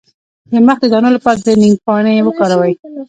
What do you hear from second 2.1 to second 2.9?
وکاروئ